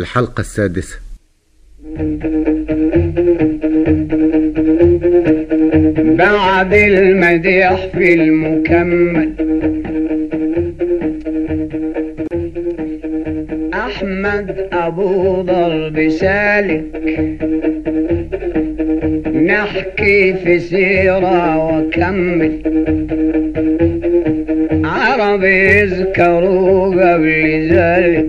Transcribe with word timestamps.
الحلقة 0.00 0.40
السادسة. 0.40 0.98
بعد 6.16 6.74
المديح 6.74 7.86
في 7.86 8.14
المكمل. 8.14 9.32
أحمد 13.74 14.68
أبو 14.72 15.42
ضرب 15.42 16.08
سالك. 16.08 16.84
نحكي 19.34 20.34
في 20.34 20.58
سيرة 20.58 21.56
وكمل. 21.66 22.52
عرب 25.08 25.42
يذكروا 25.44 26.86
قبل 26.86 27.68
ذلك 27.72 28.26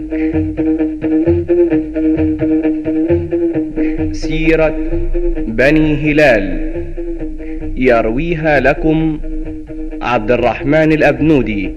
سيرة 4.11 4.75
بني 5.47 5.95
هلال. 5.95 6.45
يرويها 7.75 8.59
لكم 8.59 9.19
عبد 10.01 10.31
الرحمن 10.31 10.91
الأبنودي. 10.91 11.73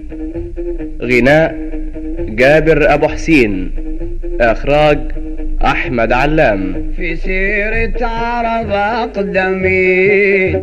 غناء 1.03 1.55
جابر 2.29 2.95
أبو 2.95 3.09
حسين. 3.09 3.71
إخراج 4.41 4.99
أحمد 5.65 6.13
علام. 6.13 6.75
في 6.97 7.17
سيرة 7.17 8.07
عرب 8.07 8.71
أقدمين 8.71 10.63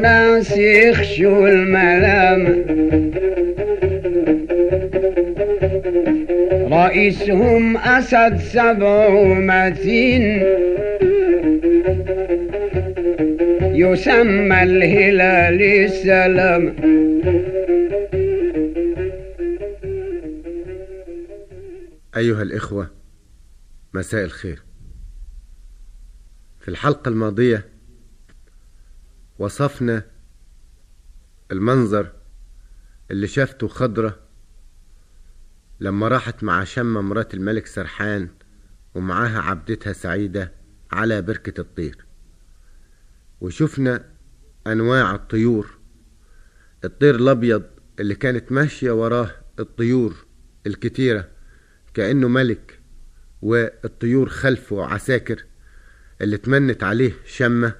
كانوا 0.00 0.36
ناس 0.36 0.56
يخشوا 0.56 1.48
الملامة 1.48 2.50
رئيسهم 6.72 7.76
أسد 7.76 8.36
سبع 8.36 9.06
ومتين. 9.06 10.22
يسمى 13.74 14.62
الهلال 14.62 15.62
السلام. 15.62 16.76
أيها 22.16 22.42
الإخوة 22.42 22.90
مساء 23.94 24.24
الخير. 24.24 24.62
في 26.60 26.68
الحلقة 26.68 27.08
الماضية 27.08 27.69
وصفنا 29.40 30.04
المنظر 31.52 32.12
اللي 33.10 33.26
شافته 33.26 33.68
خضرة 33.68 34.18
لما 35.80 36.08
راحت 36.08 36.44
مع 36.44 36.64
شمة 36.64 37.00
مرات 37.00 37.34
الملك 37.34 37.66
سرحان 37.66 38.28
ومعاها 38.94 39.40
عبدتها 39.40 39.92
سعيدة 39.92 40.52
على 40.92 41.22
بركة 41.22 41.60
الطير. 41.60 42.04
وشفنا 43.40 44.04
أنواع 44.66 45.14
الطيور. 45.14 45.78
الطير 46.84 47.14
الأبيض 47.14 47.62
اللي 48.00 48.14
كانت 48.14 48.52
ماشية 48.52 48.90
وراه 48.90 49.30
الطيور 49.58 50.26
الكتيرة 50.66 51.28
كأنه 51.94 52.28
ملك 52.28 52.80
والطيور 53.42 54.28
خلفه 54.28 54.84
عساكر 54.84 55.44
اللي 56.20 56.36
تمنت 56.36 56.84
عليه 56.84 57.12
شمة 57.24 57.79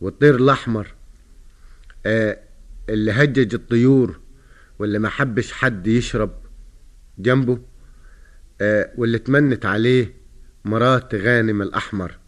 والطير 0.00 0.34
الأحمر 0.36 0.94
آه 2.06 2.38
اللي 2.88 3.12
هجج 3.12 3.54
الطيور 3.54 4.20
واللي 4.78 4.98
ما 4.98 5.08
حبش 5.08 5.52
حد 5.52 5.86
يشرب 5.86 6.30
جنبه 7.18 7.58
آه 8.60 8.90
واللي 8.96 9.18
تمنت 9.18 9.66
عليه 9.66 10.14
مرات 10.64 11.14
غانم 11.14 11.62
الأحمر. 11.62 12.18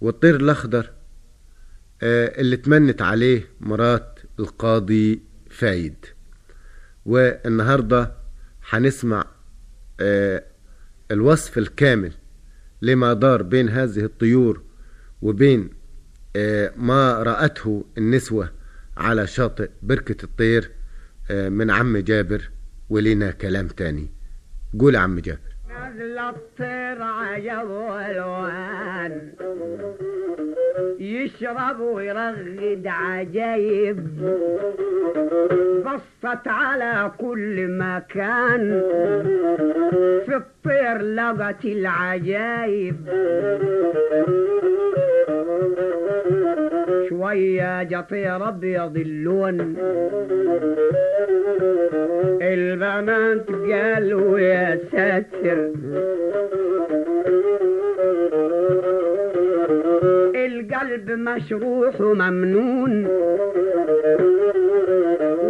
والطير 0.00 0.36
الأخضر 0.36 0.90
آه 2.02 2.40
اللي 2.40 2.56
تمنت 2.56 3.02
عليه 3.02 3.46
مرات 3.60 4.20
القاضي 4.38 5.22
فايد. 5.50 6.06
والنهاردة 7.06 8.12
هنسمع 8.70 9.24
الوصف 11.10 11.58
الكامل 11.58 12.12
لما 12.82 13.12
دار 13.12 13.42
بين 13.42 13.68
هذه 13.68 14.04
الطيور 14.04 14.62
وبين 15.22 15.70
ما 16.76 17.22
رأته 17.22 17.84
النسوة 17.98 18.48
على 18.96 19.26
شاطئ 19.26 19.70
بركة 19.82 20.24
الطير 20.24 20.70
آه 21.30 21.48
من 21.48 21.70
عم 21.70 21.96
جابر 21.96 22.50
ولينا 22.90 23.30
كلام 23.30 23.68
تاني. 23.68 24.10
قول 24.80 24.96
عم 24.96 25.18
جابر. 25.18 25.38
نزل 25.70 26.18
الطير 26.18 27.02
عجب 27.02 27.70
والوان 27.70 29.32
يشرب 31.00 31.80
ويرغد 31.80 32.82
عجايب. 32.86 34.08
بصت 35.84 36.48
على 36.48 37.12
كل 37.18 37.78
مكان. 37.78 38.82
في 40.26 40.36
الطير 40.36 40.98
لقت 41.02 41.64
العجايب. 41.64 42.96
شوية 47.10 47.82
جطير 47.82 48.48
أبيض 48.48 48.96
اللون. 48.96 49.76
البنات 52.42 53.50
قالوا 53.50 54.38
يا 54.38 54.78
ساتر. 54.92 55.70
القلب 60.34 61.10
مشروح 61.10 62.00
وممنون. 62.00 63.06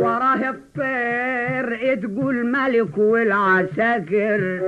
وراه 0.01 0.51
الطير 0.51 1.95
تقول 1.95 2.47
ملك 2.47 2.99
والعساكر. 2.99 4.61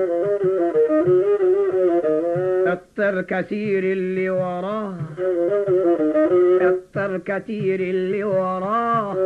الطير 2.67 3.23
كثير 3.23 3.85
اللي 3.85 4.31
وراه. 4.31 4.95
الطير 6.61 7.19
كثير 7.19 7.81
اللي 7.81 8.25
وراه. 8.25 9.17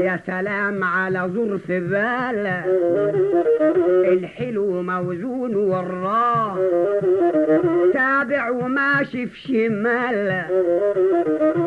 يا 0.00 0.20
سلام 0.26 0.84
على 0.84 1.20
ظرف 1.34 1.68
باله 1.68 2.64
الحلو 4.12 4.82
موزون 4.82 5.54
وراه 5.56 6.56
تابع 7.92 8.50
وماشي 8.50 9.26
في 9.26 9.40
شمال. 9.40 10.44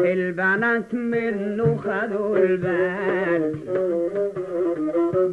البنات 0.06 0.94
منه 0.94 1.78
خدوا 1.78 2.38
البال. 2.38 3.56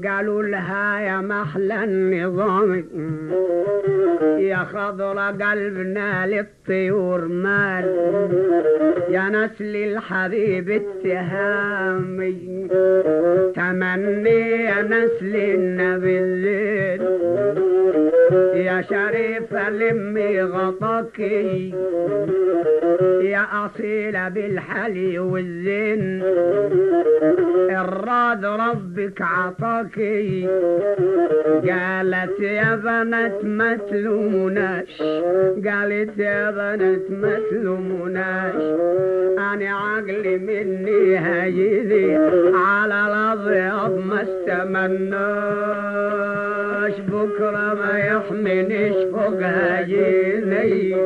قالوا 0.04 0.42
لها 0.42 1.00
يا 1.00 1.20
محلى 1.20 1.84
النظام. 1.84 2.84
يا 4.38 4.56
خضرة 4.56 5.30
قلبنا 5.30 6.26
للطيور 6.26 7.24
مال. 7.24 7.84
يا 9.10 9.28
نسل 9.28 9.76
الحبيب 9.76 10.70
اتهامي. 10.70 12.68
تمني 13.54 14.40
يا 14.64 14.82
نسل 14.82 15.36
النبي. 15.36 16.45
الزين 16.46 17.06
يا 18.54 18.82
شريفة 18.82 19.70
لمي 19.70 20.42
غطاكي 20.42 21.74
يا 23.22 23.46
أصيلة 23.52 24.28
بالحلي 24.28 25.18
والزين. 25.18 26.22
الراد 27.70 28.44
ربك 28.44 29.22
عطاكي 29.22 30.48
قالت 31.68 32.40
يا 32.40 32.76
بنات 32.76 33.44
ما 33.44 33.76
تلوموناش. 33.76 35.02
قالت 35.66 36.18
يا 36.18 36.50
بنات 36.50 37.10
ما 37.10 37.38
تلوموناش. 37.50 38.62
أنا 39.38 39.70
عقلي 39.70 40.38
مني 40.38 41.18
هيدي 41.18 42.16
على 42.54 43.06
الأبيض 43.06 44.06
ما 44.06 44.22
استمناش. 44.22 46.35
بكرة 47.08 47.74
ما 47.74 47.98
يحمنيش 47.98 48.94
فوق 49.12 49.40
هجيني 49.42 50.96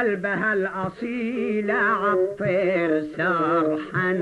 قلبها 0.00 0.52
الأصيلة 0.52 1.74
عالطير 1.74 3.02
سرحن 3.16 4.20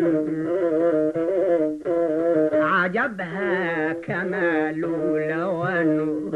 عجبها 2.52 3.92
كمال 3.92 4.80
لونه 4.80 6.30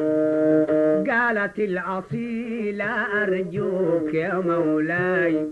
قالت 1.10 1.58
الأصيلة 1.58 3.22
أرجوك 3.22 4.14
يا 4.14 4.34
مولاي. 4.34 5.46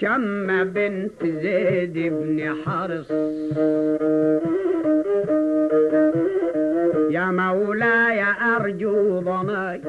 شم 0.00 0.64
بنت 0.64 1.26
زيد 1.42 2.12
بن 2.12 2.54
حرص. 2.64 3.10
يا 7.10 7.26
مولاي 7.30 8.24
أرجو 8.56 9.20
ضناي 9.20 9.80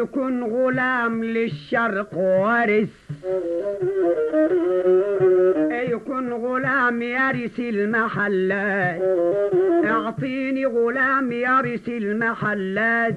يكون 0.00 0.44
غلام 0.44 1.24
للشرق 1.24 2.14
وارث. 2.14 2.88
يكون 5.70 6.32
غلام 6.32 7.02
يرث 7.02 7.58
المحلات. 7.58 9.02
أعطيني 9.84 10.66
غلام 10.66 11.32
يرث 11.32 11.88
المحلات. 11.88 13.14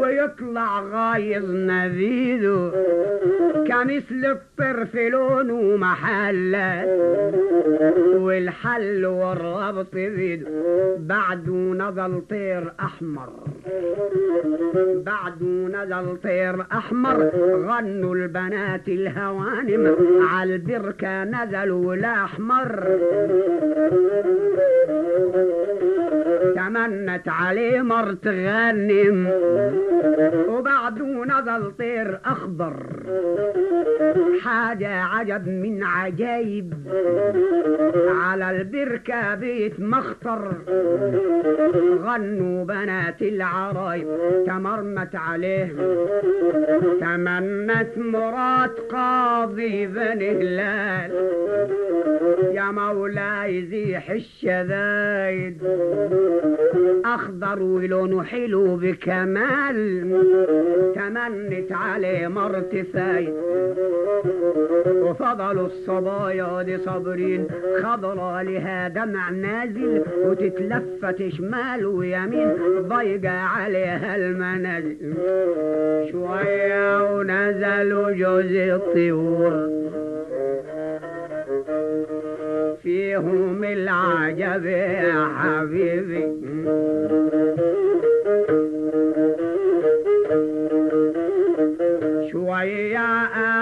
ويطلع 0.00 0.80
غايظ 0.80 1.44
نبيذه 1.50 2.72
كمثل 3.68 4.24
الطرف 4.24 4.96
لونه 4.96 5.76
محلات. 5.76 6.88
والحل 8.14 9.06
والربط 9.06 9.94
بيده 9.94 10.48
بعده 10.98 11.52
نزل 11.52 12.22
طير 12.30 12.72
أحمر. 12.80 13.30
بعده 14.94 15.68
نزل 15.68 16.16
طير 16.16 16.60
احمر 16.72 17.30
غنوا 17.66 18.14
البنات 18.14 18.88
الهوانم. 18.88 19.96
على 20.20 20.54
البركة 20.54 21.24
نزلوا 21.24 21.94
الأحمر. 21.94 22.98
تمنت 26.56 27.28
عليه 27.28 27.82
مر 27.82 28.12
تغنم 28.12 29.30
وبعده 30.48 31.24
نزل 31.24 31.72
طير 31.78 32.20
أخضر. 32.24 32.86
حاجة 34.42 35.02
عجب 35.02 35.48
من 35.48 35.82
عجايب. 35.82 36.74
على 38.08 38.50
البركة 38.50 39.34
بيت 39.34 39.80
مخطر. 39.80 40.52
غنوا 42.04 42.64
بنات 42.64 43.22
العرايب 43.58 44.06
تمرمت 44.46 45.14
عليه. 45.14 45.72
تمنت 47.00 47.98
مراد 47.98 48.70
قاضي 48.70 49.86
بني 49.86 50.30
هلال. 50.30 51.10
يا 52.52 52.70
مولاي 52.70 53.66
زيح 53.66 54.10
الشذايد 54.10 55.62
أخضر 57.04 57.62
ولونه 57.62 58.22
حلو 58.22 58.76
بكمال. 58.76 59.78
تمنت 60.94 61.72
عليه 61.72 62.28
مرت 62.28 62.86
فايد 62.92 63.34
وفضلوا 64.86 65.66
الصبايا 65.66 66.62
دي 66.62 66.78
صابرين 66.78 67.46
خضرة 67.82 68.42
لها 68.42 68.88
دمع 68.88 69.30
نازل 69.30 70.02
وتتلفت 70.24 71.28
شمال 71.28 71.86
ويمين 71.86 72.56
ضيقة 72.80 73.30
عليها 73.48 74.16
المنازل 74.16 75.14
شوية 76.12 77.12
ونزلوا 77.12 78.10
جوز 78.10 78.52
الطيور. 78.54 79.68
فيهم 82.82 83.64
العجب 83.64 84.64
يا 84.66 85.28
حبيبي. 85.38 86.24
شوية 92.32 93.08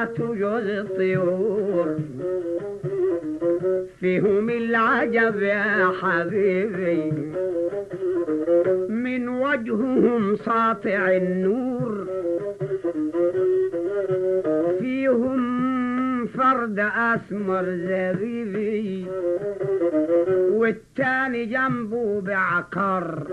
آتوا 0.03 0.35
جوز 0.35 0.69
الطيور. 0.69 1.97
فيهم 4.01 4.51
العجب 4.51 5.43
يا 5.43 5.91
حبيبي. 6.01 7.13
من 8.89 9.29
وجههم 9.29 10.37
ساطع 10.37 11.11
النور. 11.17 12.07
فيهم 14.79 15.67
فرد 16.27 16.79
أسمر 16.79 17.65
زبيبي 17.65 19.07
والتاني 20.51 21.47
جنبه 21.47 22.21
بعكر 22.21 23.27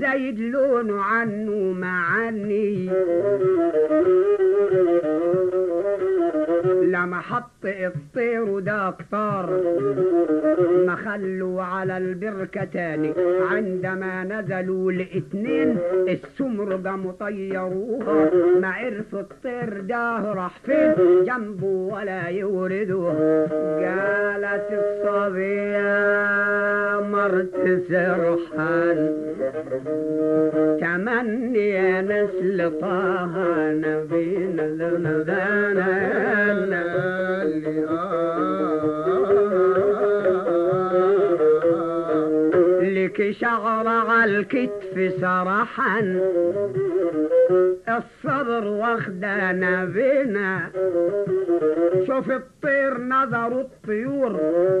زايد 0.00 0.40
لونه 0.40 1.00
عنه 1.02 1.52
معني 1.72 2.90
لما 6.82 7.20
حط 7.20 7.53
الطير 7.66 8.58
ده 8.58 8.90
كتار 8.98 9.50
ما 10.86 10.96
خلوا 10.96 11.62
على 11.62 11.96
البركة 11.98 12.64
تاني 12.64 13.12
عندما 13.50 14.24
نزلوا 14.24 14.90
الاتنين 14.92 15.78
السمر 16.08 16.76
قاموا 16.86 17.12
طيروها 17.12 18.30
ما 18.60 18.68
عرف 18.68 19.14
الطير 19.14 19.80
ده 19.80 20.32
راح 20.32 20.58
فين؟ 20.66 20.94
جنبه 21.24 21.66
ولا 21.66 22.28
يوردوها 22.28 23.46
قالت 23.84 24.68
الصبية 24.72 25.94
مرت 27.10 27.82
سرحان 27.88 29.14
تمني 30.80 31.68
يا 31.70 32.00
نسل 32.02 32.80
طه 32.80 33.30
نبينا 33.72 34.66
ذنبانا 34.66 35.94
لك 43.04 43.30
شعر 43.40 43.88
على 43.88 44.38
الكتف 44.38 45.20
سرحا. 45.20 46.00
الصبر 47.88 48.64
واخدانا 48.64 49.84
بنا 49.84 50.70
شوف 52.06 52.30
الطير 52.30 53.00
نظروا 53.00 53.60
الطيور 53.60 54.32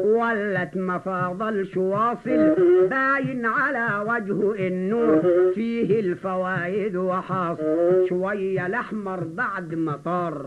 ولت 0.04 0.76
ما 0.76 0.98
فاضلش 0.98 1.76
واصل 1.76 2.54
باين 2.90 3.46
على 3.46 4.10
وجهه 4.10 4.54
النور. 4.66 5.22
فيه 5.54 6.00
الفوايد 6.00 6.96
وحاصل 6.96 8.06
شوية 8.08 8.66
الأحمر 8.66 9.20
بعد 9.24 9.74
ما 9.74 9.96
طار 10.04 10.46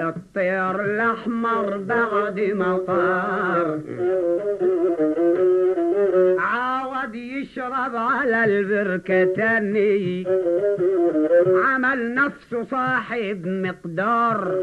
الطير 0.00 0.84
الأحمر 0.84 1.76
بعد 1.78 2.40
ما 2.40 2.78
طار 2.86 3.80
عاود 7.02 7.14
يشرب 7.14 7.96
على 7.96 8.44
البركة 8.44 9.24
تاني 9.24 10.26
عمل 11.64 12.14
نفسه 12.14 12.62
صاحب 12.62 13.46
مقدار. 13.46 14.58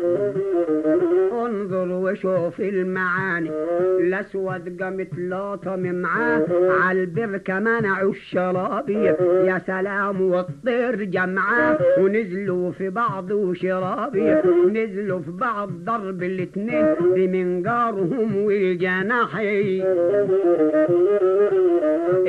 انظر 1.31 1.91
وشوف 1.91 2.59
المعاني. 2.59 3.51
الأسود 3.99 4.81
قامت 4.81 5.07
لاطم 5.17 5.79
معاه 5.79 6.45
على 6.83 7.01
البركة 7.01 7.59
منعوا 7.59 8.11
الشرابي 8.11 9.03
يا 9.49 9.61
سلام 9.67 10.21
والطير 10.21 11.03
جمعاه 11.03 11.77
ونزلوا 11.99 12.71
في 12.71 12.89
بعض 12.89 13.31
وشرابي 13.31 14.35
نزلوا 14.65 15.19
في 15.19 15.31
بعض 15.31 15.69
ضرب 15.69 16.23
الاتنين 16.23 16.95
بمنقارهم 17.15 18.37
والجناحي. 18.43 19.83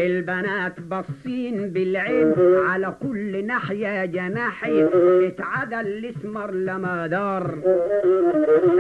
البنات 0.07 0.81
باصين 0.81 1.71
بالعين. 1.71 2.35
على 2.69 2.95
كل 3.03 3.47
ناحية 3.47 4.05
جناحي. 4.05 4.85
اتعدى 5.27 5.81
الاسمر 5.81 6.51
لما 6.51 7.07
دار. 7.07 7.59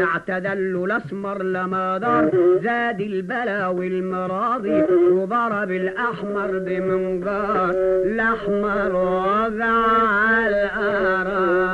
اعتدل 0.01 0.85
الاسمر 0.85 1.43
لما 1.43 1.99
دار. 1.99 2.31
زاد 2.63 3.01
البلا 3.01 3.67
والمراضي. 3.69 4.83
وضرب 5.11 5.71
الأحمر 5.71 6.59
بمنقار. 6.59 7.71
الأحمر 8.05 8.97
وضع 8.97 10.47
الأراضي. 10.49 11.71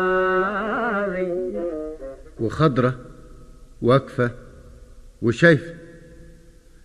وخضرة 2.41 2.95
واقفة 3.83 4.31
وشايفة 5.23 5.75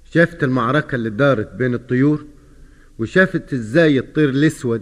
شافت 0.06 0.44
المعركة 0.44 0.96
اللي 0.96 1.10
دارت 1.10 1.54
بين 1.54 1.74
الطيور؟ 1.74 2.26
وشافت 3.02 3.54
إزاي 3.54 4.00
الطير 4.00 4.30
الاسود 4.30 4.82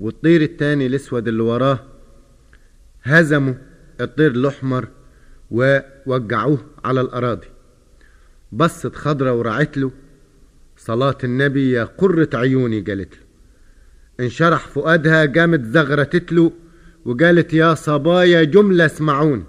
والطير 0.00 0.42
التاني 0.42 0.86
الاسود 0.86 1.28
اللي 1.28 1.42
وراه. 1.42 1.80
هزموا 3.02 3.54
الطير 4.00 4.30
الاحمر 4.30 4.88
ووجعوه 5.50 6.66
على 6.84 7.00
الاراضي. 7.00 7.46
بصت 8.52 8.96
خضرة 8.96 9.32
ورعت 9.32 9.78
له. 9.78 9.90
صلاة 10.76 11.18
النبي 11.24 11.70
يا 11.70 11.84
قرة 11.84 12.28
عيوني 12.34 12.80
قالت 12.80 13.14
له. 13.14 13.20
انشرح 14.20 14.66
فؤادها 14.66 15.26
قامت 15.26 15.64
زغرتت 15.64 16.32
له 16.32 16.52
وقالت 17.04 17.54
يا 17.54 17.74
صبايا 17.74 18.44
جملة 18.44 18.86
اسمعوني. 18.86 19.44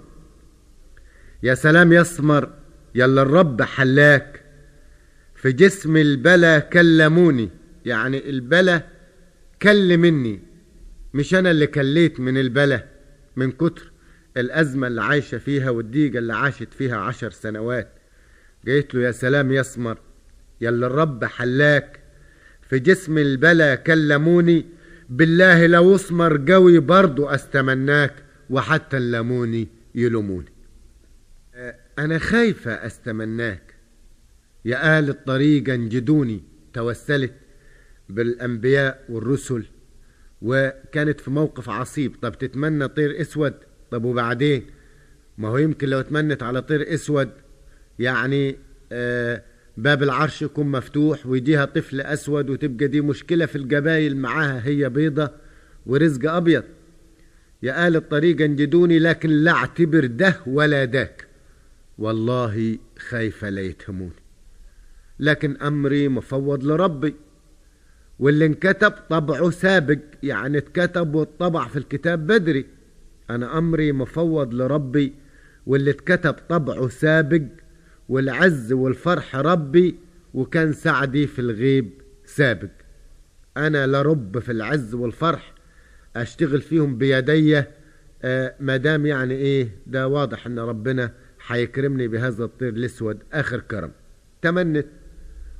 يا 1.42 1.54
سلام 1.54 1.92
يسمر 1.92 2.50
يلا 2.94 3.22
الرب 3.22 3.62
حلاك. 3.62 4.44
في 5.34 5.52
جسم 5.52 5.96
البلا 5.96 6.58
كلموني. 6.58 7.61
يعني 7.86 8.30
البلا 8.30 8.82
كل 9.62 9.98
مني 9.98 10.40
مش 11.14 11.34
أنا 11.34 11.50
اللي 11.50 11.66
كليت 11.66 12.20
من 12.20 12.38
البلا 12.38 12.84
من 13.36 13.52
كتر 13.52 13.92
الأزمة 14.36 14.86
اللي 14.86 15.02
عايشة 15.02 15.38
فيها 15.38 15.70
والضيقة 15.70 16.18
اللي 16.18 16.34
عاشت 16.34 16.74
فيها 16.74 16.96
عشر 16.96 17.30
سنوات. 17.30 17.88
قالت 18.66 18.94
له 18.94 19.02
يا 19.02 19.10
سلام 19.10 19.52
يسمر 19.52 19.98
يلا 20.60 20.86
الرب 20.86 21.24
حلاك 21.24 22.00
في 22.68 22.78
جسم 22.78 23.18
البلا 23.18 23.74
كلموني 23.74 24.66
بالله 25.08 25.66
لو 25.66 25.94
اسمر 25.94 26.52
قوي 26.52 26.78
برضو 26.78 27.26
أستمناك 27.26 28.14
وحتى 28.50 28.96
اللموني 28.96 29.68
يلوموني. 29.94 30.52
أنا 31.98 32.18
خايفة 32.18 32.72
أستمناك 32.72 33.74
يا 34.64 34.98
آل 34.98 35.08
الطريق 35.08 35.68
أنجدوني 35.68 36.42
توسلت 36.72 37.32
بالأنبياء 38.14 39.04
والرسل 39.08 39.64
وكانت 40.42 41.20
في 41.20 41.30
موقف 41.30 41.68
عصيب. 41.70 42.14
طب 42.22 42.38
تتمنى 42.38 42.88
طير 42.88 43.20
أسود؟ 43.20 43.54
طب 43.90 44.04
وبعدين؟ 44.04 44.62
ما 45.38 45.48
هو 45.48 45.58
يمكن 45.58 45.88
لو 45.88 46.00
تمنت 46.00 46.42
على 46.42 46.62
طير 46.62 46.94
أسود 46.94 47.30
يعني 47.98 48.56
آه 48.92 49.42
باب 49.76 50.02
العرش 50.02 50.42
يكون 50.42 50.66
مفتوح 50.66 51.26
ويجيها 51.26 51.64
طفل 51.64 52.00
أسود 52.00 52.50
وتبقى 52.50 52.86
دي 52.88 53.00
مشكلة 53.00 53.46
في 53.46 53.56
القبايل 53.56 54.16
معاها 54.16 54.66
هي 54.66 54.88
بيضة 54.88 55.30
ورزق 55.86 56.32
أبيض. 56.32 56.64
يا 57.62 57.88
آل 57.88 57.96
الطريق 57.96 58.40
أنجدوني 58.40 58.98
لكن 58.98 59.30
لا 59.30 59.52
اعتبر 59.52 60.06
ده 60.06 60.36
ولا 60.46 60.84
داك. 60.84 61.26
والله 61.98 62.78
خايفة 62.98 63.48
لا 63.48 63.60
يتهموني 63.60 64.12
لكن 65.20 65.56
أمري 65.56 66.08
مفوض 66.08 66.64
لربي. 66.64 67.14
واللي 68.18 68.46
انكتب 68.46 68.92
طبعه 69.10 69.50
سابق 69.50 69.98
يعني 70.22 70.58
اتكتب 70.58 71.14
والطبع 71.14 71.68
في 71.68 71.76
الكتاب 71.76 72.26
بدري. 72.26 72.66
أنا 73.30 73.58
أمري 73.58 73.92
مفوض 73.92 74.54
لربي 74.54 75.12
واللي 75.66 75.90
اتكتب 75.90 76.34
طبعه 76.48 76.88
سابق 76.88 77.42
والعز 78.08 78.72
والفرح 78.72 79.36
ربي 79.36 79.96
وكان 80.34 80.72
سعدي 80.72 81.26
في 81.26 81.38
الغيب 81.38 81.90
سابق. 82.24 82.68
أنا 83.56 83.86
لرب 83.86 84.38
في 84.38 84.52
العز 84.52 84.94
والفرح 84.94 85.54
أشتغل 86.16 86.60
فيهم 86.60 86.98
بيدي 86.98 87.62
آه 88.24 88.54
مدام 88.60 89.06
يعني 89.06 89.34
إيه 89.34 89.68
ده 89.86 90.08
واضح 90.08 90.46
إن 90.46 90.58
ربنا 90.58 91.12
حيكرمني 91.38 92.08
بهذا 92.08 92.44
الطير 92.44 92.68
الأسود 92.68 93.18
آخر 93.32 93.60
كرم. 93.60 93.90
تمنت 94.42 94.86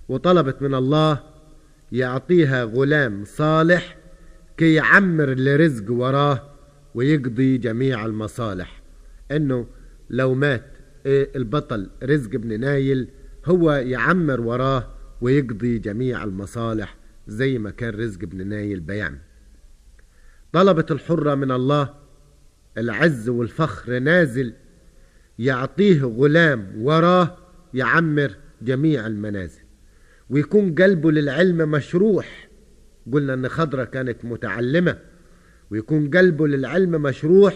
وطلبت 0.09 0.63
من 0.63 0.75
الله 0.75 1.32
يعطيها 1.93 2.65
غلام 2.65 3.25
صالح 3.25 3.97
كي 4.57 4.75
يعمر 4.75 5.35
لرزق 5.35 5.91
وراه 5.93 6.53
ويقضي 6.95 7.59
جميع 7.59 8.07
المصالح. 8.07 8.83
إنه 9.31 9.67
لو 10.11 10.35
مات 10.35 10.65
البطل 11.07 11.91
رزق 12.03 12.31
بن 12.31 12.61
نايل 12.61 13.09
هو 13.47 13.73
يعمر 13.73 14.41
وراه 14.41 14.95
ويقضي 15.21 15.79
جميع 15.79 16.25
المصالح 16.25 16.97
زي 17.27 17.59
ما 17.59 17.71
كان 17.71 17.95
رزق 17.95 18.25
بن 18.25 18.47
نايل 18.47 18.81
بيعمل. 18.81 19.19
طلبت 20.53 20.91
الحرة 20.91 21.35
من 21.35 21.51
الله 21.51 21.95
العز 22.79 23.29
والفخر 23.29 23.99
نازل 23.99 24.55
يعطيه 25.39 26.03
غلام 26.03 26.73
وراه 26.77 27.37
يعمر 27.75 28.37
جميع 28.63 29.07
المنازل. 29.07 29.62
ويكون 30.31 30.75
قلبه 30.75 31.13
للعلم 31.13 31.71
مشروح. 31.71 32.49
قلنا 33.13 33.35
إن 33.35 33.49
خضرة 33.49 33.85
كانت 33.85 34.25
متعلمة. 34.25 34.99
ويكون 35.71 36.11
قلبه 36.11 36.49
للعلم 36.49 37.03
مشروح 37.03 37.55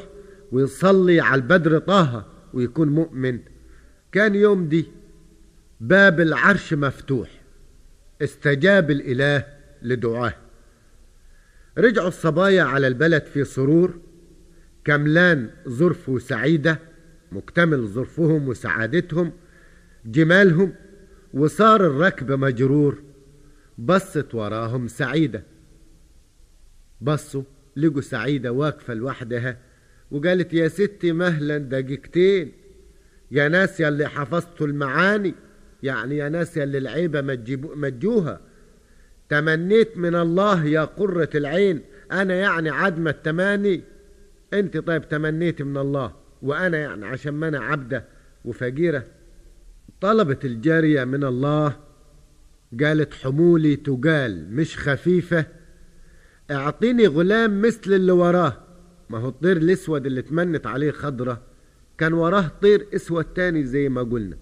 ويصلي 0.52 1.20
على 1.20 1.42
البدر 1.42 1.78
طه 1.78 2.26
ويكون 2.54 2.88
مؤمن. 2.88 3.38
كان 4.12 4.34
يوم 4.34 4.68
دي 4.68 4.86
باب 5.80 6.20
العرش 6.20 6.74
مفتوح. 6.74 7.30
استجاب 8.22 8.90
الإله 8.90 9.44
لدعاه. 9.82 10.34
رجعوا 11.78 12.08
الصبايا 12.08 12.62
على 12.62 12.86
البلد 12.86 13.24
في 13.24 13.44
سرور. 13.44 13.98
كملان 14.84 15.50
ظرف 15.68 16.22
سعيدة 16.22 16.78
مكتمل 17.32 17.86
ظرفهم 17.86 18.48
وسعادتهم 18.48 19.32
جمالهم 20.04 20.72
وصار 21.34 21.86
الركب 21.86 22.32
مجرور. 22.32 23.02
بصت 23.78 24.34
وراهم 24.34 24.88
سعيدة. 24.88 25.42
بصوا 27.00 27.42
لقوا 27.76 28.00
سعيدة 28.00 28.52
واقفة 28.52 28.94
لوحدها 28.94 29.58
وقالت 30.10 30.54
يا 30.54 30.68
ستي 30.68 31.12
مهلا 31.12 31.58
دقيقتين. 31.58 32.52
يا 33.30 33.48
ناس 33.48 33.80
يا 33.80 33.88
اللي 33.88 34.08
حفظتوا 34.08 34.66
المعاني. 34.66 35.34
يعني 35.82 36.16
يا 36.16 36.28
ناس 36.28 36.56
يا 36.56 36.64
اللي 36.64 36.78
العيبة 36.78 37.20
ما 37.76 37.88
تجوها. 37.88 38.40
تمنيت 39.28 39.98
من 39.98 40.14
الله 40.14 40.64
يا 40.64 40.84
قرة 40.84 41.30
العين. 41.34 41.80
أنا 42.12 42.34
يعني 42.34 42.70
عدم 42.70 43.08
التماني. 43.08 43.82
أنت 44.52 44.76
طيب 44.76 45.08
تمنيت 45.08 45.62
من 45.62 45.76
الله 45.76 46.14
وأنا 46.42 46.78
يعني 46.78 47.06
عشان 47.06 47.34
ما 47.34 47.48
أنا 47.48 47.58
عبدة 47.58 48.04
وفقيرة. 48.44 49.06
طلبت 50.00 50.44
الجارية 50.44 51.04
من 51.04 51.24
الله 51.24 51.76
قالت 52.80 53.14
حمولي 53.14 53.76
تقال 53.76 54.54
مش 54.54 54.78
خفيفة 54.78 55.46
اعطيني 56.50 57.06
غلام 57.06 57.62
مثل 57.62 57.92
اللي 57.92 58.12
وراه. 58.12 58.56
ما 59.10 59.18
هو 59.18 59.28
الطير 59.28 59.56
الأسود 59.56 60.06
اللي 60.06 60.22
تمنت 60.22 60.66
عليه 60.66 60.90
خضرة 60.90 61.42
كان 61.98 62.12
وراه 62.12 62.50
طير 62.62 62.86
أسود 62.94 63.24
تاني 63.24 63.64
زي 63.64 63.88
ما 63.88 64.02
قلنا. 64.02 64.36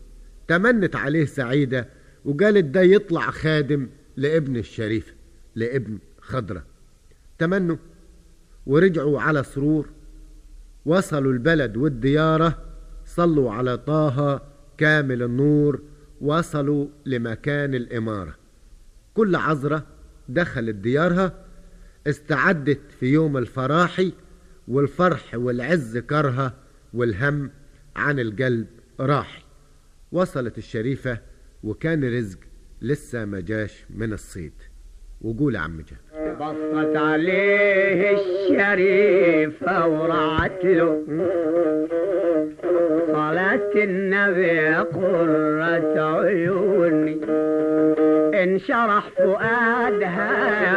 تمنت 0.49 0.97
عليه 0.97 1.25
سعيدة 1.25 1.89
وقالت 2.25 2.65
ده 2.65 2.81
يطلع 2.81 3.31
خادم 3.31 3.89
لابن 4.17 4.57
الشريف 4.57 5.15
لابن 5.55 5.99
خضرة. 6.21 6.65
تمنوا 7.39 7.77
ورجعوا 8.67 9.21
على 9.21 9.43
سرور 9.43 9.89
وصلوا 10.87 11.33
البلد 11.33 11.77
والديارة 11.77 12.65
صلوا 13.07 13.53
على 13.53 13.79
طه 13.79 14.43
كامل 14.78 15.23
النور 15.23 15.83
وصلوا 16.21 16.88
لمكان 17.07 17.75
الإمارة. 17.75 18.35
كل 19.14 19.37
عذرة 19.37 19.87
دخلت 20.28 20.75
ديارها 20.75 21.45
استعدت 22.07 22.81
في 23.00 23.07
يوم 23.07 23.37
الفراحي 23.37 24.12
والفرح 24.69 25.35
والعز 25.35 25.99
كرها 25.99 26.54
والهم 26.95 27.50
عن 27.97 28.21
القلب 28.21 28.66
راحي. 29.00 29.43
وصلت 30.12 30.59
الشريفة 30.59 31.19
وكان 31.62 32.04
رزق 32.04 32.38
لسه 32.83 33.25
ما 33.25 33.40
جاش 33.40 33.85
من 33.90 34.12
الصيد. 34.12 34.52
وقول 35.21 35.57
عم 35.57 35.81
جابر 35.81 36.04
بصت 36.41 36.97
عليه 36.97 38.17
الشريفة 38.17 39.88
ورعت 39.88 40.64
له. 40.64 41.03
صلاة 43.07 43.73
النبي 43.76 44.75
قرة 44.75 46.19
عيوني 46.19 47.21
انشرح 48.43 49.09
فؤادها 49.19 50.33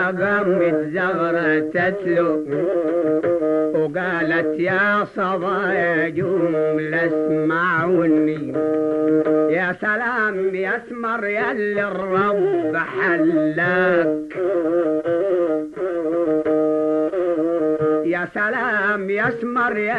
قامت 0.06 0.90
زغرة 0.94 1.60
تتلو. 1.60 2.46
وقالت 3.76 4.60
يا 4.60 5.06
صبايا 5.16 6.10
جملة 6.10 7.06
اسمعوني. 7.06 8.54
يا 9.50 9.76
سلام 9.82 10.56
يا 10.56 10.78
اسمر 10.78 11.26
يا 11.26 11.52
اللي 11.52 11.84
الرب 11.88 12.76
حلاك 12.76 14.18
يا 18.18 18.28
سلام 18.34 19.10
يا 19.10 19.30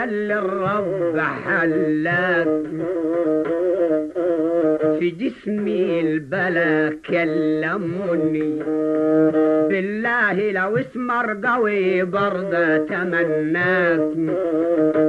اللي 0.04 0.34
الرب 0.38 1.18
حلاك 1.18 2.48
في 4.98 5.10
جسمي 5.10 6.00
البلا 6.00 6.96
كلموني 7.08 8.58
بالله 9.68 10.50
لو 10.52 10.76
اسمر 10.76 11.40
قوي 11.46 12.02
برضه 12.04 12.76
تمناك 12.76 14.12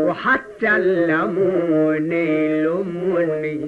وحتى 0.07 0.75
اللموني 0.75 2.63
لموني 2.63 3.65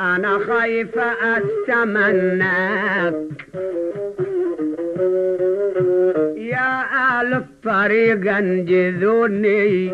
أنا 0.00 0.38
خايفة 0.48 1.12
استمناك 1.38 3.14
آل 7.20 7.34
الطريق 7.34 8.34
انجذوني. 8.36 9.92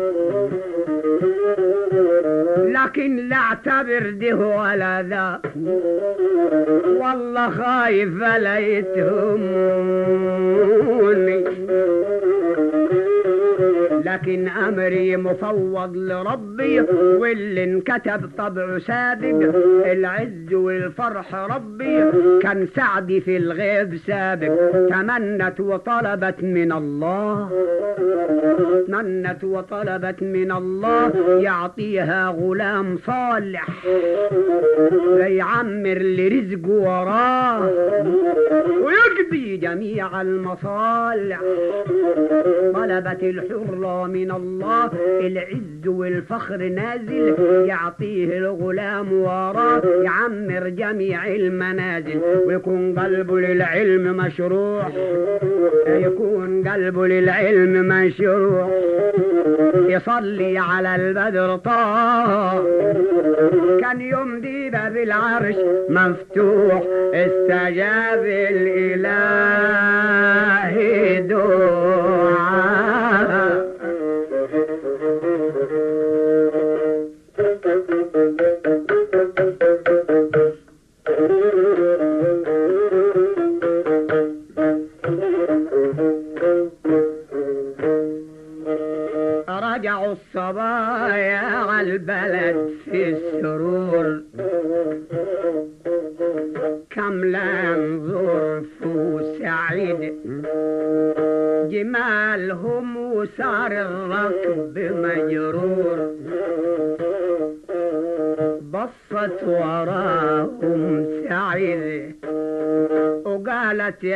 لكن 2.57 3.15
لا 3.29 3.35
اعتبر 3.35 4.09
ده 4.09 4.35
ولا 4.35 5.01
ذا 5.09 5.41
والله 7.01 7.49
خايف 7.49 8.13
لا 8.17 8.57
يتهموني 8.59 10.09
لكن 14.09 14.47
أمري 14.47 15.17
مفوض 15.17 15.95
لربي 15.95 16.81
واللي 17.19 17.63
انكتب 17.63 18.29
طبع 18.37 18.79
سابق 18.79 19.55
العز 19.85 20.53
والفرح 20.53 21.35
ربي. 21.35 22.03
كان 22.41 22.67
سعدي 22.75 23.21
في 23.21 23.37
الغيب 23.37 23.95
سابق 23.95 24.55
تمنت 24.89 25.59
وطلبت 25.59 26.43
من 26.43 26.71
الله. 26.71 27.49
تمنت 28.87 29.43
وطلبت 29.43 30.23
من 30.23 30.51
الله 30.51 31.11
يعطيها 31.39 32.29
غلام 32.29 32.97
صالح. 32.97 33.67
فيعمر 35.17 35.97
لرزقه 36.01 36.69
وراه 36.69 37.69
ويقضي 38.83 39.57
جميع 39.57 40.21
المصالح. 40.21 41.41
طلبت 42.73 43.23
الحرة 43.23 43.98
من 44.07 44.31
الله 44.31 44.91
العز 45.19 45.87
والفخر 45.87 46.57
نازل 46.57 47.35
يعطيه 47.67 48.37
الغلام 48.37 49.13
وراه 49.13 49.81
يعمر 50.03 50.69
جميع 50.69 51.27
المنازل. 51.27 52.21
ويكون 52.45 52.99
قلبه 52.99 53.39
للعلم 53.39 54.17
مشروع. 54.17 54.89
يكون 55.87 56.67
قلبه 56.67 57.07
للعلم 57.07 57.87
مشروع. 57.87 58.69
يصلي 59.75 60.57
على 60.57 60.95
البدر 60.95 61.55
طه. 61.55 62.63
كان 63.81 64.01
يوم 64.01 64.39
دي 64.39 64.69
باب 64.69 64.97
العرش 64.97 65.55
مفتوح 65.89 66.83
استجاب 67.13 68.25
الإله. 68.25 69.09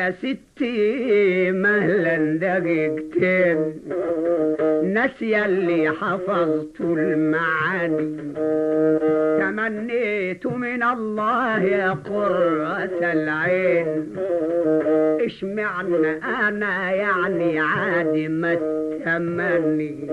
يا 0.03 0.11
ستي 0.11 1.51
مهلا 1.51 2.17
دقيقتين. 2.43 3.59
نسي 4.83 5.45
اللي 5.45 5.89
حفظت 5.89 6.81
المعاني. 6.81 8.33
تمنيت 9.39 10.47
من 10.47 10.83
الله 10.83 11.63
يا 11.63 11.89
قرة 11.89 13.11
العين. 13.13 14.15
إيش 15.19 15.43
معنى 15.43 16.11
أنا 16.47 16.91
يعني 16.91 17.59
عادي 17.59 18.27
ما 18.27 18.53
التمني. 18.53 20.07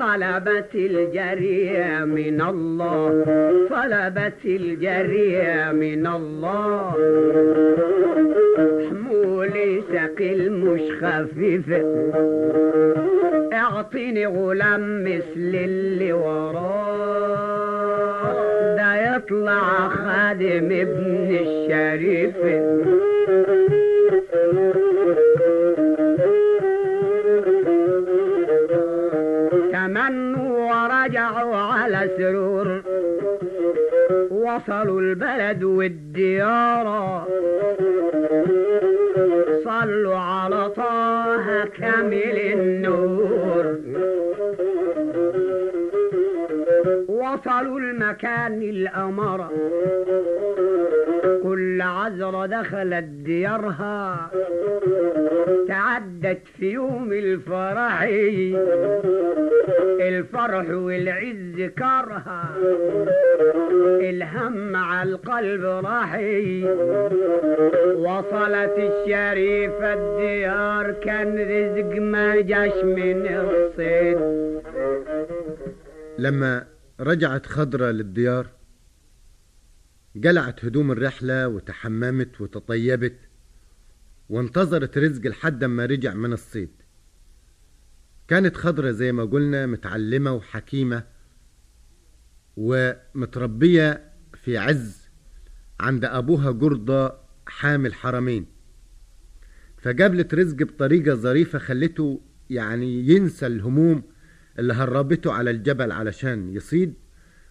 طلبت 0.00 0.74
الجرية 0.74 2.04
من 2.04 2.40
الله. 2.40 3.24
طلبت 3.70 4.44
الجرية 4.44 5.72
من 5.72 6.06
الله. 6.06 6.96
حمولي 9.50 9.82
ثقيل 9.92 10.52
مش 10.52 10.80
خفيف 11.02 11.70
اعطيني 13.52 14.26
غلام 14.26 15.04
مثل 15.04 15.54
اللي 15.54 16.12
وراه. 16.12 17.54
ده 18.76 19.16
يطلع 19.16 19.88
خادم 19.88 20.68
ابن 20.72 21.38
الشريف. 21.40 22.36
تمنوا 29.72 30.58
ورجعوا 30.58 31.56
على 31.56 32.10
سرور. 32.18 32.82
وصلوا 34.30 35.00
البلد 35.00 35.64
والديارة. 35.64 37.26
كامل 41.78 42.38
النور. 42.52 43.78
وصلوا 47.08 47.78
المكان 47.80 48.62
الأمر. 48.62 49.48
كل 51.90 51.96
عذرة 51.96 52.46
دخلت 52.46 53.04
ديارها 53.04 54.30
تعدت 55.68 56.42
في 56.58 56.70
يوم 56.70 57.12
الفرح. 57.12 58.02
الفرح 60.00 60.70
والعز 60.70 61.70
كرها 61.78 62.54
الهم 64.00 64.76
على 64.76 65.10
القلب 65.10 65.64
راحي 65.64 66.64
وصلت 67.96 68.74
الشريفة 68.78 69.94
الديار 69.94 70.92
كان 70.92 71.38
رزق 71.38 72.00
ما 72.00 72.40
جاش 72.40 72.84
من 72.84 73.26
الصيد. 73.26 74.18
لما 76.18 76.64
رجعت 77.00 77.46
خضرة 77.46 77.90
للديار 77.90 78.59
قلعت 80.24 80.64
هدوم 80.64 80.92
الرحلة 80.92 81.48
وتحممت 81.48 82.40
وتطيبت 82.40 83.18
وانتظرت 84.28 84.98
رزق 84.98 85.26
لحد 85.26 85.64
ما 85.64 85.86
رجع 85.86 86.14
من 86.14 86.32
الصيد. 86.32 86.70
كانت 88.28 88.56
خضرة 88.56 88.90
زي 88.90 89.12
ما 89.12 89.24
قلنا 89.24 89.66
متعلمة 89.66 90.32
وحكيمة 90.32 91.04
ومتربية 92.56 94.10
في 94.34 94.58
عز 94.58 95.08
عند 95.80 96.04
أبوها 96.04 96.50
جردة 96.50 97.14
حامل 97.46 97.94
حرمين. 97.94 98.46
فجابلت 99.78 100.34
رزق 100.34 100.56
بطريقة 100.56 101.14
ظريفة 101.14 101.58
خلته 101.58 102.20
يعني 102.50 103.08
ينسى 103.08 103.46
الهموم 103.46 104.02
اللي 104.58 104.72
هربته 104.72 105.32
على 105.32 105.50
الجبل 105.50 105.92
علشان 105.92 106.54
يصيد 106.54 106.94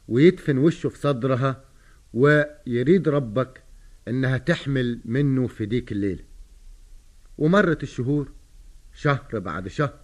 ويدفن 0.08 0.58
وشه 0.58 0.90
في 0.90 0.98
صدرها 0.98 1.69
ويريد 2.14 3.10
ربك 3.10 3.64
إنها 4.08 4.38
تحمل 4.38 5.02
منه 5.06 5.48
في 5.48 5.66
ديك 5.66 5.92
الليلة. 5.92 6.24
ومرت 7.38 7.84
الشهور 7.84 8.32
شهر 8.94 9.40
بعد 9.40 9.68
شهر 9.68 10.00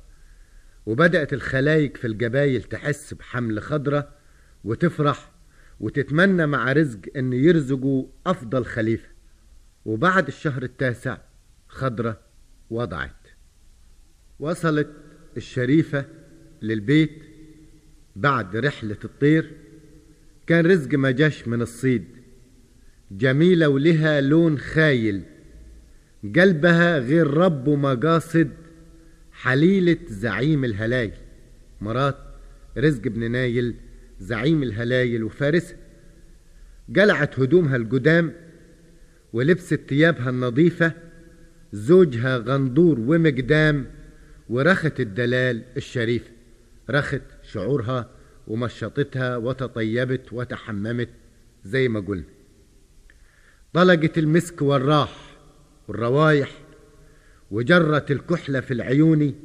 وبدأت 0.86 1.34
الخلايق 1.34 1.98
في 1.98 2.08
الجبايل 2.08 2.64
تحس 2.64 3.14
بحمل 3.14 3.62
خضرة 3.62 4.10
وتفرح 4.64 5.32
وتتمنى 5.80 6.46
مع 6.46 6.72
رزق 6.72 7.00
إن 7.16 7.34
يرزقوا 7.34 8.08
أفضل 8.26 8.66
خليفة. 8.66 9.10
وبعد 9.86 10.28
الشهر 10.28 10.64
التاسع 10.64 11.18
خضرة 11.68 12.20
وضعت. 12.70 13.28
وصلت 14.40 14.90
الشريفة 15.38 16.06
للبيت 16.62 17.24
بعد 18.16 18.56
رحلة 18.56 18.98
الطير 19.04 19.65
كان 20.48 20.66
رزق 20.66 20.96
ما 20.96 21.12
جاش 21.12 21.48
من 21.48 21.62
الصيد. 21.62 22.06
جميلة 23.12 23.70
ولها 23.70 24.22
لون 24.22 24.58
خايل. 24.58 25.22
قلبها 26.36 27.00
غير 27.00 27.28
رب 27.28 27.70
مقاصد 27.70 28.50
حليلة 29.32 29.98
زعيم 30.08 30.66
الهلايل. 30.66 31.12
مرات 31.82 32.18
رزق 32.78 33.02
بن 33.02 33.32
نايل 33.32 33.76
زعيم 34.20 34.64
الهلايل 34.64 35.24
وفارسها. 35.24 35.78
قلعت 36.96 37.40
هدومها 37.40 37.76
القدام 37.76 38.34
ولبست 39.34 39.82
ثيابها 39.90 40.30
النظيفة. 40.30 40.94
زوجها 41.74 42.38
غندور 42.38 43.00
ومقدام 43.00 43.86
ورخت 44.50 45.00
الدلال 45.00 45.64
الشريفة 45.78 46.32
رخت 46.90 47.22
شعورها 47.44 48.10
ومشطتها 48.48 49.38
وتطيبت 49.38 50.34
وتحممت 50.34 51.10
زي 51.66 51.88
ما 51.88 52.00
قلنا. 52.00 52.24
طلقت 53.74 54.18
المسك 54.18 54.62
والراح 54.62 55.38
والروايح 55.88 56.52
وجرت 57.52 58.12
الكحلة 58.12 58.60
في 58.60 58.74
العيون 58.74 59.36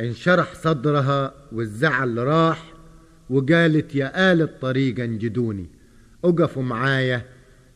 انشرح 0.00 0.54
صدرها 0.54 1.34
والزعل 1.52 2.18
راح 2.18 2.72
وقالت 3.30 3.94
يا 3.94 4.32
آل 4.32 4.42
الطريق 4.42 5.00
انجدوني. 5.00 5.66
اقفوا 6.24 6.62
معايا 6.62 7.22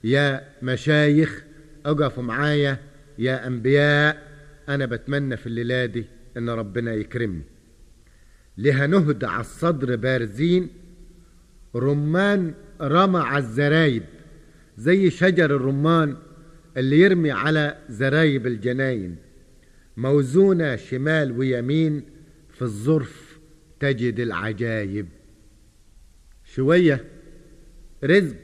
يا 0.04 0.48
مشايخ 0.62 1.44
اقفوا 1.86 2.22
معايا 2.22 2.78
يا 3.18 3.46
أنبياء. 3.46 4.32
أنا 4.68 4.86
بتمنى 4.86 5.36
في 5.36 5.46
الليلة 5.46 5.86
دي 5.86 6.04
إن 6.36 6.50
ربنا 6.50 6.94
يكرمني. 6.94 7.42
لها 8.58 8.86
نهد 8.86 9.24
على 9.24 9.40
الصدر 9.40 9.96
بارزين. 9.96 10.68
رمان 11.76 12.54
رمى 12.80 13.18
على 13.18 13.44
الزرايب 13.44 14.02
زي 14.76 15.10
شجر 15.10 15.56
الرمان 15.56 16.16
اللي 16.76 17.00
يرمي 17.00 17.30
على 17.30 17.78
زرايب 17.88 18.46
الجناين. 18.46 19.16
موزونة 19.96 20.76
شمال 20.76 21.32
ويمين 21.32 22.02
في 22.50 22.62
الظرف 22.62 23.38
تجد 23.80 24.20
العجايب. 24.20 25.08
شوية 26.44 27.04
رزق 28.04 28.36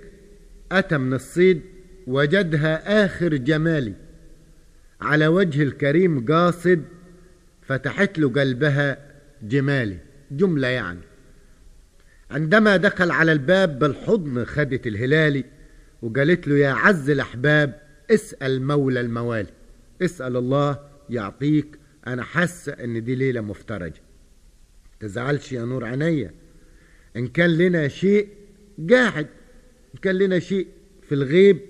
أتى 0.72 0.98
من 0.98 1.14
الصيد 1.14 1.60
وجدها 2.06 3.04
آخر 3.04 3.36
جمالي. 3.36 3.94
على 5.00 5.26
وجه 5.26 5.62
الكريم 5.62 6.26
قاصد 6.26 6.82
فتحت 7.62 8.18
له 8.18 8.28
قلبها 8.28 9.07
جمالي 9.42 9.98
جملة 10.30 10.68
يعني. 10.68 11.00
عندما 12.30 12.76
دخل 12.76 13.10
على 13.10 13.32
الباب 13.32 13.78
بالحضن 13.78 14.44
خدت 14.44 14.86
الهلالي 14.86 15.44
وقالت 16.02 16.48
له 16.48 16.58
يا 16.58 16.70
عز 16.70 17.10
الأحباب 17.10 17.80
اسأل 18.10 18.62
مولى 18.62 19.00
الموالي 19.00 19.50
اسأل 20.02 20.36
الله 20.36 20.78
يعطيك 21.10 21.78
أنا 22.06 22.22
حاسة 22.22 22.72
إن 22.72 23.04
دي 23.04 23.14
ليلة 23.14 23.40
مفترجة. 23.40 24.00
تزعلش 25.00 25.52
يا 25.52 25.64
نور 25.64 25.84
عينيا. 25.84 26.34
إن 27.16 27.26
كان 27.28 27.50
لنا 27.58 27.88
شيء 27.88 28.28
قاعد 28.90 29.26
إن 29.94 30.00
كان 30.02 30.14
لنا 30.18 30.38
شيء 30.38 30.66
في 31.08 31.14
الغيب 31.14 31.60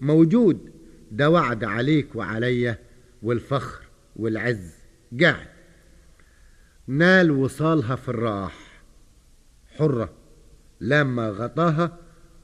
موجود 0.00 0.70
ده 1.12 1.30
وعد 1.30 1.64
عليك 1.64 2.16
وعليا 2.16 2.78
والفخر 3.22 3.82
والعز 4.16 4.74
قاعد 5.20 5.46
نال 6.88 7.30
وصالها 7.30 7.96
في 7.96 8.08
الراح. 8.08 8.82
حرة 9.78 10.12
لما 10.80 11.28
غطاها 11.28 11.98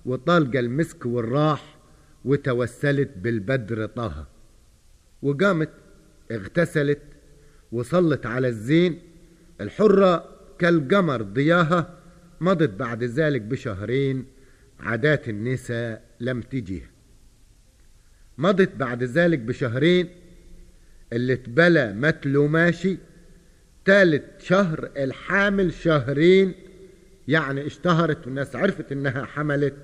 وطالقة 0.07 0.59
المسك 0.59 1.07
والراح 1.07 1.79
وتوسلت 2.25 3.11
بالبدر 3.17 3.87
طه 3.87 4.29
وقامت 5.23 5.71
اغتسلت 6.33 7.03
وصلت 7.73 8.27
على 8.27 8.49
الزين. 8.49 8.99
الحرة 9.61 10.39
كالقمر 10.59 11.23
ضياها 11.23 11.99
مضت 12.41 12.71
بعد 12.71 13.05
ذلك 13.05 13.43
بشهرين. 13.43 14.27
عادات 14.81 15.29
النساء 15.29 16.05
لم 16.21 16.41
تجيها 16.41 16.91
مضت 18.39 18.77
بعد 18.77 19.03
ذلك 19.03 19.39
بشهرين. 19.39 20.09
اللي 21.13 21.33
اتبلى 21.33 21.93
متلو 21.93 22.47
ماشي 22.47 22.99
تالت 23.85 24.25
شهر 24.41 24.91
الحامل 24.97 25.73
شهرين 25.73 26.55
يعني 27.29 27.67
اشتهرت 27.67 28.27
والناس 28.27 28.57
عرفت 28.57 28.93
إنها 28.93 29.25
حملت 29.25 29.75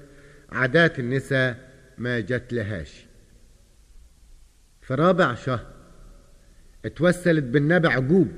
عادات 0.51 0.99
النساء 0.99 1.69
ما 1.99 2.21
جت 2.21 2.53
لهاش. 2.53 3.07
في 4.81 4.95
رابع 4.95 5.35
شهر 5.35 5.67
اتوسلت 6.85 7.45
بالنبي 7.45 7.89
عجوب 7.89 8.29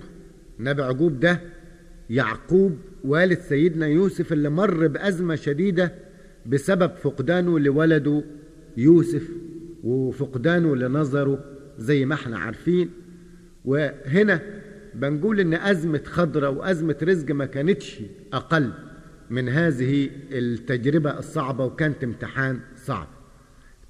نبي 0.58 0.82
عجوب 0.82 1.20
ده 1.20 1.40
يعقوب 2.10 2.78
والد 3.04 3.38
سيدنا 3.38 3.86
يوسف 3.86 4.32
اللي 4.32 4.48
مر 4.48 4.86
بأزمة 4.86 5.34
شديدة 5.34 5.94
بسبب 6.46 6.94
فقدانه 6.96 7.58
لولده 7.58 8.24
يوسف 8.76 9.28
وفقدانه 9.84 10.76
لنظره 10.76 11.44
زي 11.78 12.04
ما 12.04 12.14
إحنا 12.14 12.38
عارفين. 12.38 12.90
وهنا 13.64 14.40
بنقول 14.94 15.40
إن 15.40 15.54
أزمة 15.54 16.02
خضرة 16.04 16.48
وأزمة 16.48 16.96
رزق 17.02 17.30
ما 17.30 17.46
كانتش 17.46 18.00
أقل 18.32 18.72
من 19.30 19.48
هذه 19.48 20.10
التجربة 20.32 21.18
الصعبة 21.18 21.64
وكانت 21.64 22.04
امتحان 22.04 22.60
صعب. 22.76 23.06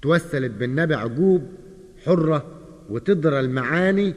توسلت 0.01 0.51
بالنبي 0.51 0.95
عجوب 0.95 1.47
حرة 2.05 2.45
وتدرى 2.89 3.39
المعاني 3.39 4.13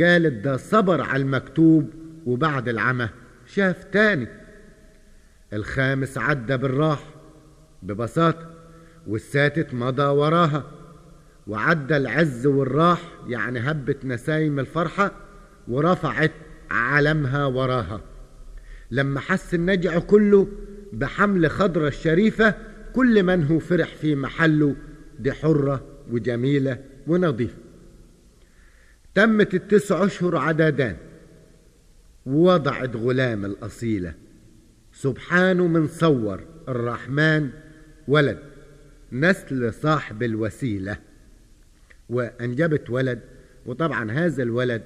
قالت 0.00 0.44
ده 0.44 0.56
صبر 0.56 1.00
على 1.00 1.22
المكتوب 1.22 1.90
وبعد 2.26 2.68
العمى 2.68 3.08
شاف 3.46 3.84
تاني. 3.84 4.28
الخامس 5.52 6.18
عدى 6.18 6.56
بالراح 6.56 7.04
ببساطة 7.82 8.50
والساتت 9.06 9.74
مضى 9.74 10.02
وراها. 10.02 10.64
وعدى 11.46 11.96
العز 11.96 12.46
والراح 12.46 13.02
يعني 13.28 13.58
هبت 13.58 14.04
نسايم 14.04 14.58
الفرحة 14.58 15.12
ورفعت 15.68 16.32
علمها 16.70 17.46
وراها. 17.46 18.00
لما 18.90 19.20
حس 19.20 19.54
النجع 19.54 19.98
كله 19.98 20.48
بحمل 20.92 21.50
خضرة 21.50 21.88
الشريفة 21.88 22.54
كل 22.92 23.22
من 23.22 23.44
هو 23.44 23.58
فرح 23.58 23.94
في 23.94 24.14
محله 24.14 24.76
دي 25.18 25.32
حرة 25.32 25.84
وجميلة 26.10 26.78
ونظيفة 27.06 27.58
تمت 29.14 29.54
التسع 29.54 30.04
أشهر 30.04 30.36
عددان. 30.36 30.96
ووضعت 32.26 32.96
غلام 32.96 33.44
الأصيلة. 33.44 34.14
سبحانه 34.92 35.66
من 35.66 35.86
صور 35.86 36.40
الرحمن 36.68 37.50
ولد. 38.08 38.38
نسل 39.12 39.74
صاحب 39.74 40.22
الوسيلة. 40.22 40.96
وأنجبت 42.08 42.90
ولد. 42.90 43.20
وطبعا 43.66 44.10
هذا 44.10 44.42
الولد 44.42 44.82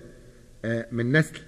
من 0.92 1.12
نسل 1.12 1.40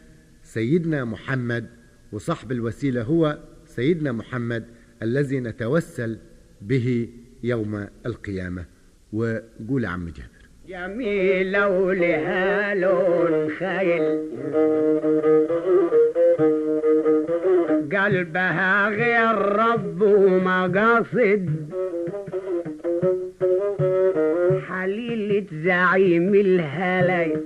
سيدنا 0.43 1.05
محمد 1.05 1.67
وصاحب 2.13 2.53
الوسيلة 2.53 3.03
هو 3.03 3.39
سيدنا 3.67 4.13
محمد 4.13 4.65
الذي 5.03 5.41
نتوسل 5.41 6.19
به 6.61 7.09
يوم 7.43 7.87
القيامة. 8.07 8.65
وقول 9.13 9.87
عم 9.87 10.09
جابر. 10.09 10.45
جميلة 10.69 11.69
ولها 11.69 12.75
لون 12.75 13.51
خيل. 13.51 14.03
قلبها 17.93 18.89
غير 18.89 19.35
رب 19.37 20.03
ومقاصد. 20.03 21.51
حليلة 24.85 25.45
زعيم 25.65 26.35
الهلاي 26.35 27.37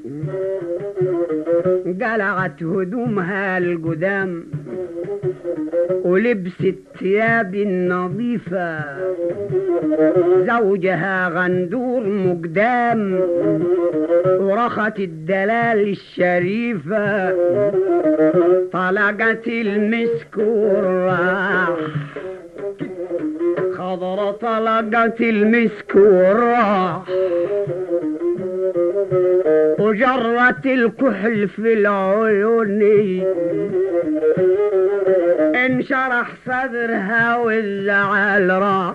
قلعت 2.03 2.63
هدومها 2.63 3.59
القدام 3.59 4.45
ولبست 6.05 6.75
ثياب 6.99 7.55
النظيفة. 7.55 8.79
زوجها 10.47 11.29
غندور 11.29 12.03
مقدام 12.07 13.21
ورخت 14.41 15.01
الدلال 15.01 15.89
الشريفة. 15.89 17.31
طلقت 18.73 19.47
المسك 19.49 20.37
والراح. 20.39 21.79
خضر 23.89 24.33
طلقت 24.33 25.21
المسك 25.21 25.95
والراح 25.95 27.03
وجرت 29.79 30.67
الكحل 30.67 31.49
في 31.49 31.73
العيون. 31.73 32.83
انشرح 35.55 36.29
صدرها 36.47 37.39
والزعل 37.39 38.51
راح 38.51 38.95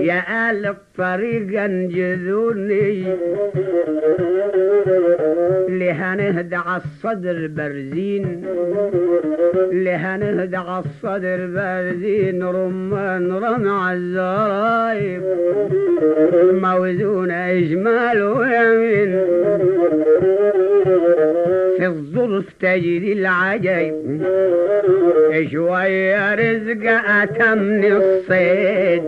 يا 0.00 0.50
آل 0.50 0.66
الطريق 0.66 1.62
انجذوني. 1.62 3.16
لها 5.68 6.14
نهدى 6.14 6.56
عالصدر 6.56 7.46
برزين. 7.56 8.44
لها 9.72 10.16
نهدى 10.16 10.56
عالصدر 10.56 11.46
برزين. 11.54 12.42
رمان 12.42 13.32
رمع 13.32 13.92
الزرايب. 13.92 15.39
موزون 16.70 17.30
أجمال 17.30 18.22
ويمين 18.22 19.10
في 21.76 21.86
الظرف 21.86 22.44
تجد 22.60 23.02
العجيب 23.02 23.94
شوية 25.52 26.34
رزق 26.34 26.90
أتم 27.22 27.84
الصيد. 27.84 29.02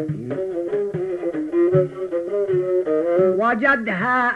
وجدها 3.38 4.28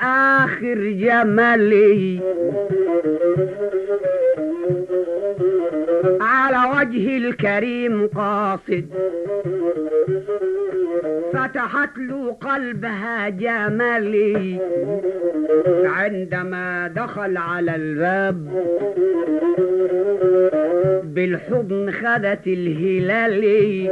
آخر 0.44 0.74
جمالي 0.74 2.20
على 6.20 6.78
وجه 6.78 7.16
الكريم 7.16 8.06
قاصد. 8.06 8.86
فتحت 11.32 11.98
له 11.98 12.32
قلبها 12.32 13.28
جمالي 13.28 14.60
عندما 15.84 16.88
دخل 16.96 17.36
على 17.36 17.76
الباب 17.76 18.48
بالحضن 21.04 21.90
خدت 21.90 22.46
الهلالي 22.46 23.90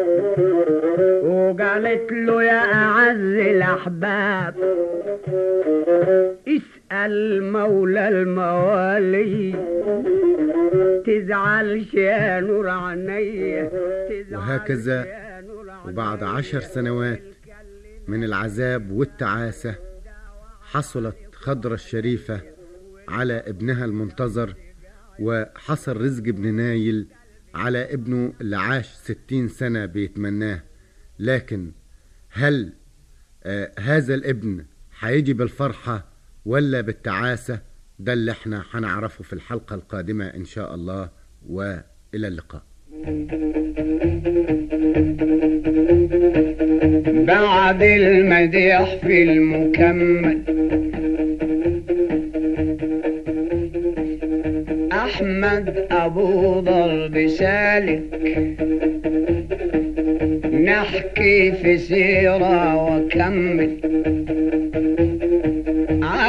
وقالت 1.24 2.12
له 2.12 2.42
يا 2.42 2.60
أعز 2.74 3.36
الأحباب 3.36 4.54
اسأل 6.48 7.52
مولى 7.52 8.08
الموالي. 8.08 9.54
تزعلش 11.06 11.94
يا 11.94 12.40
نور 12.40 12.68
عيني 12.68 13.62
وهكذا 14.32 15.06
وبعد 15.86 16.22
عشر 16.22 16.60
سنوات 16.60 17.22
من 18.08 18.24
العذاب 18.24 18.90
والتعاسة 18.90 19.74
حصلت 20.60 21.16
خضرة 21.32 21.74
الشريفة 21.74 22.40
على 23.08 23.32
ابنها 23.46 23.84
المنتظر 23.84 24.54
وحصل 25.20 25.96
رزق 25.96 26.28
ابن 26.28 26.54
نايل 26.54 27.08
على 27.54 27.94
ابنه 27.94 28.32
اللي 28.40 28.56
عاش 28.56 28.86
ستين 28.86 29.48
سنة 29.48 29.86
بيتمناه. 29.86 30.62
لكن 31.18 31.72
هل 32.30 32.72
آه 33.44 33.72
هذا 33.78 34.14
الابن 34.14 34.64
هيجي 35.00 35.32
بالفرحة 35.32 36.08
ولا 36.44 36.80
بالتعاسة؟ 36.80 37.60
ده 37.98 38.12
اللي 38.12 38.30
إحنا 38.32 38.64
هنعرفه 38.70 39.24
في 39.24 39.32
الحلقة 39.32 39.74
القادمة 39.74 40.26
إن 40.26 40.44
شاء 40.44 40.74
الله 40.74 41.08
وإلى 41.48 41.82
اللقاء. 42.14 42.62
بعد 47.26 47.82
المديح 47.82 48.94
في 48.96 49.22
المكمل. 49.22 50.42
أحمد 54.92 55.86
أبو 55.90 56.60
ضرب 56.60 57.26
سالك. 57.28 58.14
نحكي 60.64 61.52
في 61.52 61.78
سيرة 61.78 62.84
وكمل. 62.96 63.80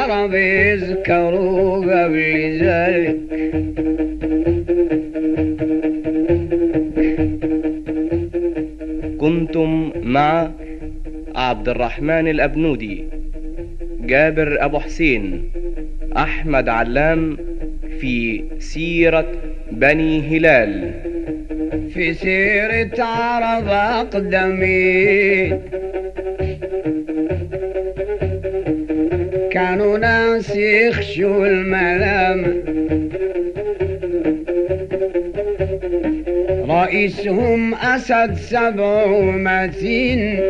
عرب 0.06 0.34
يذكروا 0.34 1.76
قبل 1.78 2.58
ذلك 2.62 3.16
كنتم 9.20 9.92
مع 10.02 10.50
عبد 11.34 11.68
الرحمن 11.68 12.28
الأبنودي 12.28 13.04
جابر 14.00 14.64
أبو 14.64 14.78
حسين 14.78 15.50
أحمد 16.16 16.68
علام 16.68 17.36
في 18.00 18.44
سيرة 18.58 19.32
بني 19.72 20.20
هلال. 20.20 20.90
في 21.94 22.14
سيرة 22.14 23.02
عرب 23.02 23.68
أقدمين 23.68 25.60
كانوا 29.56 29.98
ناس 29.98 30.56
يخشوا 30.56 31.46
الملام. 31.46 32.62
رئيسهم 36.68 37.74
أسد 37.74 38.34
سبع 38.34 39.06
متين 39.20 40.40